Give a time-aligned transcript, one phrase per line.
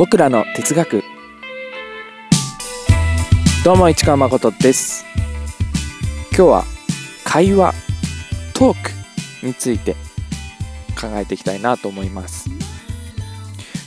[0.00, 1.04] 僕らの哲学。
[3.62, 5.04] どうも市川誠です。
[6.34, 6.64] 今日は
[7.22, 7.74] 会話
[8.54, 8.82] トー
[9.42, 9.92] クについて
[10.98, 12.48] 考えていきたいなと思います。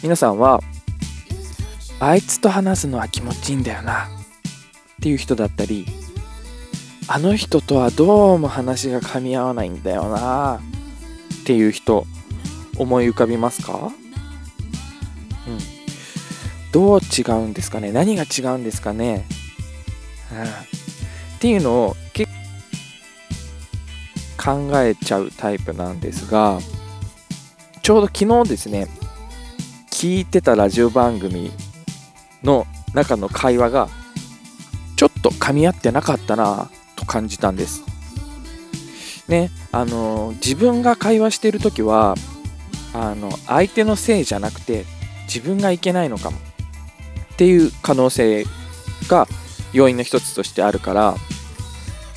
[0.04, 0.62] 皆さんは
[2.00, 4.06] あいつと話すのは気持ちいいんだよな。
[4.06, 4.10] っ
[5.02, 5.88] ていう人だったり
[7.08, 10.62] あの人とはどうも話が噛み合わないんだよな。
[11.42, 12.06] っていう人
[12.78, 13.92] 思い浮かびますか？
[16.74, 17.94] どう違うんですかね？
[17.94, 19.26] 何が違うんですかね、
[20.34, 20.46] うん、っ
[21.40, 22.30] ていうのを結
[24.44, 26.60] 考えちゃうタイプなんですが
[27.82, 28.88] ちょうど昨日ですね
[29.90, 31.52] 聞いてたラジオ番組
[32.44, 33.88] の中の会話が
[34.98, 37.84] ちょっと噛み合ってなかったなと感じたんです。
[39.28, 42.16] ねあの自分が会話してる時は
[42.94, 44.86] あの相手のせいじゃなくて
[45.28, 46.38] 自分がいけないのかも。
[47.34, 48.46] っていう可能性
[49.08, 49.28] が
[49.74, 51.16] 要因の一つとしてあるから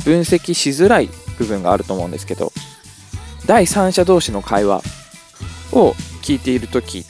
[0.04, 1.08] 分析しづらい
[1.38, 2.52] 部分があると思うんですけど
[3.46, 4.82] 第三者同士の会話
[5.72, 5.92] を
[6.22, 7.04] 聞いている時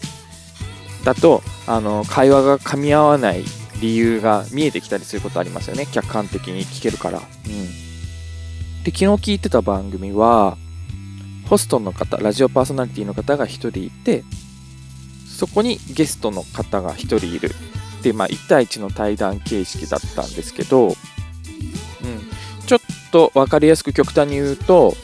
[1.05, 3.45] だとあの会話が噛み合わない
[3.81, 5.87] 理由が見えてきたりすることありますよね。
[5.87, 7.19] 客観的に聞けるから。
[7.19, 10.57] うん、で昨日聞いてた番組は
[11.49, 14.25] ホストの方ラジオパーソナリティの方が1人いて
[15.27, 17.51] そこにゲストの方が1人いる
[18.03, 20.95] で、まあ、1対1の対談形式だったんですけど、うん、
[22.67, 22.81] ちょっ
[23.11, 24.95] と分かりやすく極端に言うと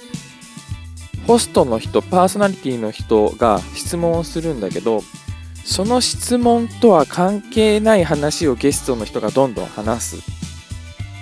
[1.26, 5.02] ホストの人パーソナリティの人が質問をするんだけど
[5.64, 10.42] その質問とは関係ない話をゲストの人がどんどん話す。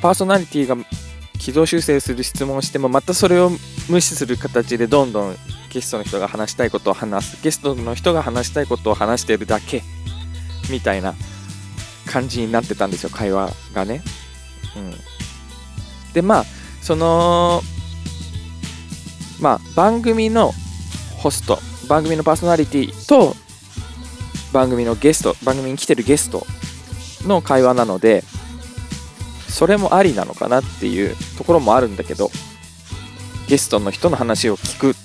[0.00, 0.76] パーソナリティが
[1.38, 3.50] 軌道修正する質問をしてもまたそれを
[3.88, 5.36] 無視する形でどんどん
[5.70, 7.42] ゲストの人が話したいことを話す。
[7.42, 9.82] ゲストの人が話したいことを話してるだけ。
[10.70, 11.14] みたいな。
[12.10, 14.02] 感じになってたんですよ会話がね。
[14.76, 14.94] うん、
[16.12, 16.44] でまあ
[16.82, 17.62] その
[19.40, 20.52] まあ番組の
[21.18, 23.34] ホスト番組のパーソナリティと
[24.52, 26.46] 番組のゲスト番組に来てるゲスト
[27.26, 28.24] の会話なので
[29.48, 32.30] それもありなのかなっていうところもあるんだけど
[33.48, 34.96] ゲストの人の話を聞く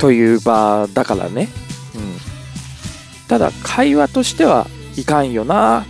[0.00, 1.48] という場だからね、
[1.94, 2.16] うん、
[3.28, 4.66] ただ会話としては
[4.96, 5.84] いかんよな。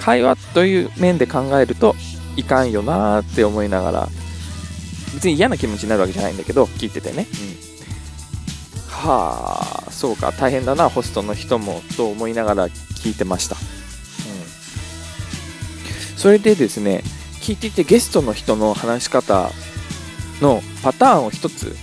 [0.00, 1.94] 会話という面で考えると
[2.36, 4.08] いかんよなって思いながら
[5.14, 7.26] 別に嫌な気持ちになるわけじゃないんだけど聞いててね、
[8.78, 13.60] うん、はあそうか大変だなホストの人もと思いながら聞いてました、うん、
[16.18, 17.02] それでですね
[17.40, 19.50] 聞いていてゲストの人の話し方
[20.40, 21.76] のパターンを一つ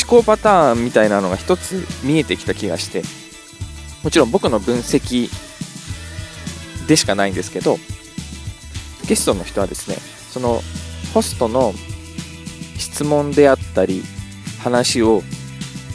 [0.00, 3.02] 思考パターンみたいなのが一つ見えてきた気がして。
[4.02, 5.28] もちろん僕の分析
[6.88, 7.78] でしかないんですけど
[9.06, 9.96] ゲストの人はですね
[10.30, 10.60] その
[11.14, 11.72] ホストの
[12.78, 14.02] 質問であったり
[14.62, 15.22] 話を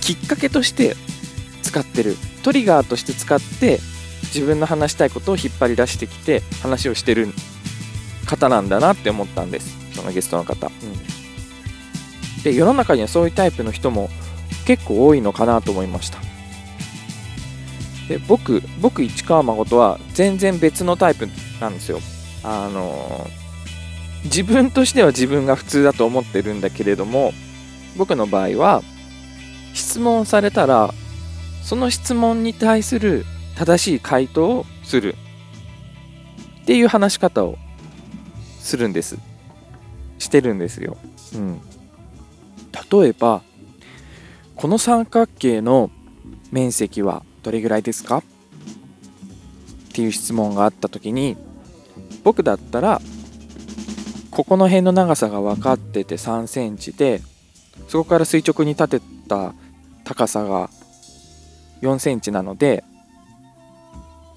[0.02, 0.96] きっかけとして
[1.64, 3.80] 使ってるトリガーとして使って
[4.34, 7.28] 自分の話したいことを引っ張り出してきて話をしてる
[8.26, 9.78] 方なんだなって思ったんです。
[9.98, 14.10] そのゲストの方、うん、で世の中にはそういうタイプの人も
[14.66, 16.20] 結構多いのかなと思いました
[18.08, 21.28] で僕僕市川誠は全然別のタイプ
[21.60, 22.00] なんですよ。
[22.44, 23.28] あの
[24.26, 27.34] 自分としては自分が普通だと思ってるんだけれども
[27.98, 28.82] 僕の場合は
[29.74, 30.94] 質問されたら
[31.64, 33.26] その質問に対する
[33.56, 35.16] 正しい回答をする
[36.62, 37.58] っていう話し方を
[38.60, 39.18] するんです。
[40.20, 40.98] してるんですよ、
[41.36, 41.62] うん、
[42.92, 43.42] 例えば
[44.56, 45.92] この三角形の
[46.52, 48.18] 面積はどれぐらいですか？
[48.18, 48.24] っ
[49.94, 51.38] ていう質問があった時に
[52.26, 53.00] 僕だったら
[54.32, 57.22] ここの辺の長さが分かってて3センチで
[57.88, 59.54] そこから垂直に立てた
[60.04, 60.70] 高さが
[61.82, 62.84] 4センチなので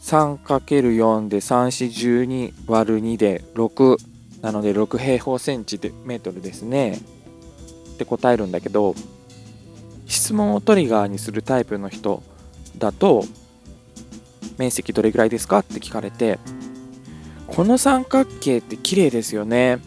[0.02, 3.96] 3×4 で3412割る2で6
[4.40, 7.00] なので6平方センチでメートルですね。
[7.94, 8.94] って答えるんだけど
[10.06, 12.22] 質問をトリガーにするタイプの人
[12.78, 13.24] だと
[14.58, 16.38] 面積どれぐらいですかって聞かれて
[17.46, 19.78] この三角形って綺麗ですよね。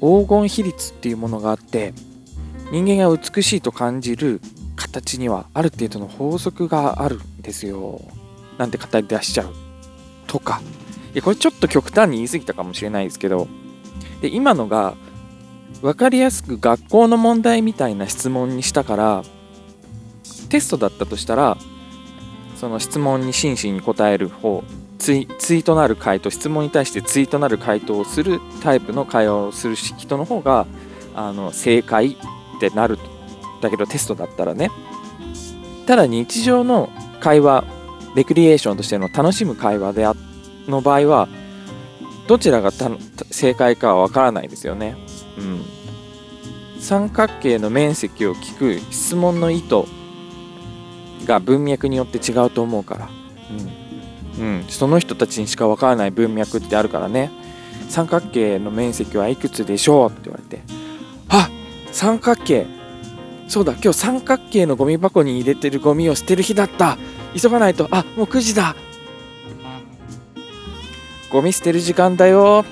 [0.00, 1.94] 黄金比率っていうものがあって
[2.70, 4.40] 人間が美しいと感じる
[4.76, 8.00] 形にはある程度の法則があるんですよ。
[8.58, 9.54] なんて語り出しちゃう。
[10.26, 10.60] とか。
[11.16, 13.48] いやこれちょっと極端に言い過ぎたかもしれないですけど
[14.20, 14.94] で今のが
[15.80, 19.22] 分かりやすく学校の問題みたいな質問にしたから
[20.48, 21.56] テストだったとしたら
[22.56, 24.64] その質問に真摯に答える方
[24.98, 30.66] 対対となる回答質問に対して対となる回答をするタイプの会話をする人の方が
[31.14, 32.98] あの正解ってなる。
[33.60, 34.70] だけどテストだったらね。
[35.86, 36.90] ただ日常の
[37.20, 37.64] 会話
[38.14, 40.14] レクリエーションとしての楽しむ会話であ
[40.66, 41.28] の場合は
[42.26, 42.70] どちらが
[43.30, 44.96] 正解かはわからないですよね。
[45.38, 45.40] う
[46.78, 49.84] ん、三角形の面積を聞く質問の意図
[51.24, 53.08] が文脈によって違うと思うから、
[54.38, 57.30] うん、うん、その人たちにしかわからない文脈ってあるからね。
[57.88, 60.62] 三角形の面積はいくつでしょうって言われて。
[61.28, 61.48] あ
[61.92, 62.66] 三角形。
[63.48, 66.98] そうだ今日三角形のゴミ箱に入れてるゴミを捨てる日だった。
[67.40, 67.88] 急がないと。
[67.90, 68.74] あもう9時だ。
[71.30, 72.64] ゴミ捨てる時間だよ。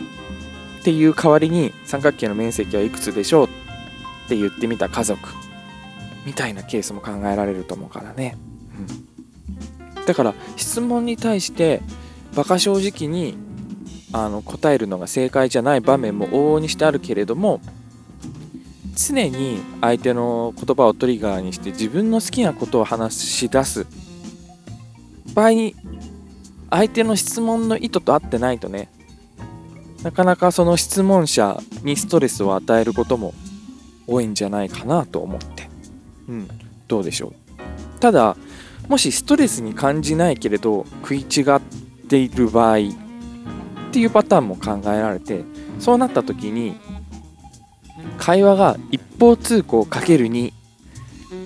[0.80, 3.48] っていう代わりに三角形の面積はいくつでしょうっ
[4.28, 5.43] て言ってみた家族
[6.24, 8.36] みたいなケースも考えられると思うからね、
[9.96, 11.82] うん、だから質問に対して
[12.32, 13.36] 馬鹿正直に
[14.12, 17.60] あの答えるのが正解じゃない場面も往々にしてあるけれども
[18.96, 23.86] 常に相手の言葉をトリガーにして自分の好きなことを話し出す。
[25.34, 25.74] 場合に
[26.70, 28.88] 相手の質問の意図と合ってないとね
[30.04, 33.32] なかなかその質問者にストレスを与えることも
[34.06, 35.53] 多いんじゃないかなと思って、
[36.28, 36.48] うん、
[36.88, 38.00] どうでしょう。
[38.00, 38.36] ただ
[38.88, 41.60] もしストレスに感じないけれど食い違っ
[42.08, 42.80] ている場合っ
[43.92, 45.42] ていうパターンも考えられて
[45.78, 46.76] そうなった時に
[48.18, 50.52] 会話が一方通行かける2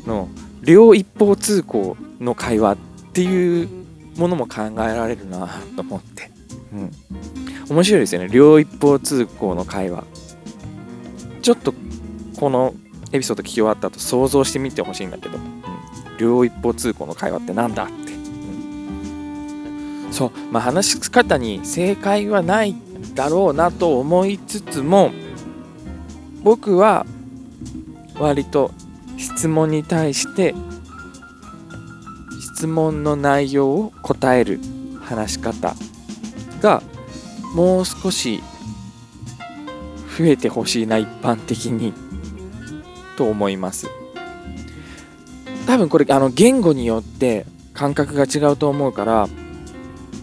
[0.07, 0.29] の
[0.63, 2.77] 両一方通行の会話っ
[3.13, 3.69] ていう
[4.17, 6.31] ものも考えられるなと思って、
[6.73, 6.91] うん、
[7.71, 8.29] 面白いですよね。
[8.29, 10.05] 両一方通行の会話。
[11.43, 11.73] ちょっと
[12.37, 12.75] この
[13.13, 15.63] エピソード聞き終わった後想像してみてほしいんだけど、うん、
[16.19, 18.17] 両一方通行の会話ってなんだって、う
[20.09, 20.33] ん、そう。
[20.51, 22.77] まあ話し方に正解はない
[23.15, 25.11] だろうなと思いつつも
[26.43, 27.07] 僕は
[28.19, 28.73] 割と
[29.17, 30.55] 質問に対して
[32.55, 34.61] 質問の内容を答える
[35.03, 35.75] 話し方
[36.61, 36.83] が
[37.55, 38.43] もう少し
[40.19, 42.08] 増えてほしいな一般的に。
[43.19, 43.91] と思います。
[45.67, 47.45] 多分これあの言語によって
[47.75, 49.29] 感覚が違うと思うから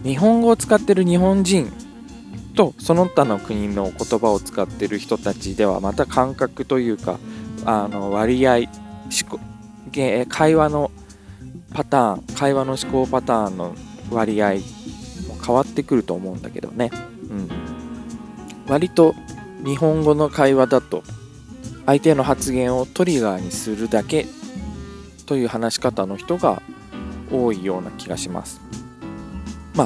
[0.02, 1.70] 日本語を使ってる日本人
[2.56, 7.20] とその他の国の言葉を使ってる人たちではまた感覚というか
[7.64, 8.66] あの割合思
[9.28, 9.38] 考
[10.28, 10.90] 会話の
[11.72, 13.76] パターン会話の思考パターンの
[14.10, 14.60] 割合も
[15.44, 16.90] 変わってくると思うんだけどね、
[17.30, 17.48] うん、
[18.66, 19.14] 割と
[19.64, 21.04] 日本語の会話だと
[21.86, 24.26] 相手の発言をトリガーにするだけ
[25.26, 26.60] という話し方の人が
[27.30, 28.60] 多いような気がします。
[29.74, 29.84] ま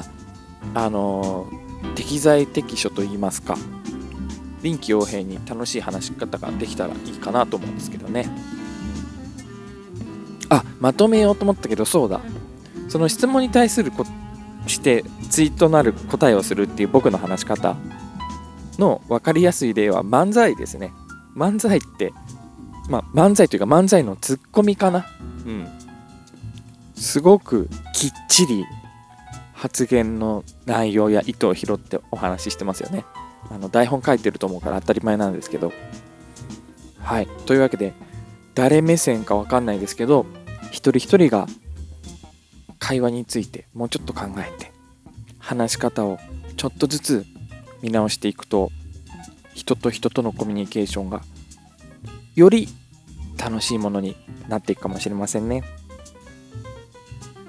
[0.74, 3.56] ああのー、適材適所と言いますか。
[4.62, 8.28] 臨機応変に楽しい話し方ができたらいいかなと思うんですけどね。
[10.48, 12.20] あまとめようと思ったけどそうだ。
[12.88, 14.04] その質問に対するこ
[14.66, 17.76] してツイートなる答えをするっていう僕の話し方
[18.78, 20.92] の分かりやすい例は漫才ですね。
[21.36, 22.12] 漫才って
[22.88, 25.06] まあ漫才というか漫才のツッコミかな。
[25.46, 25.68] うん。
[26.94, 28.64] すごくきっちり
[29.54, 33.04] 発言の内容や意図を拾ってお話ししてますよね。
[33.50, 35.72] あの台本書いてると思うから当たり前なんですけど。
[36.98, 37.26] はい。
[37.46, 37.94] というわけで
[38.54, 40.26] 誰目線か分かんないですけど
[40.70, 41.46] 一人一人が
[42.78, 44.72] 会話についてもうちょっと考えて
[45.38, 46.18] 話し方を
[46.56, 47.26] ちょっとずつ
[47.82, 48.70] 見直していくと
[49.60, 51.20] 人と人とのコミュニケーションが
[52.34, 52.66] より
[53.36, 54.16] 楽しいものに
[54.48, 55.62] なっていくかもしれませんね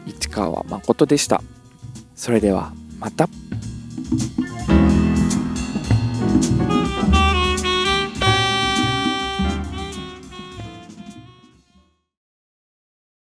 [0.06, 1.42] 市川誠でした
[2.16, 3.30] それではまた。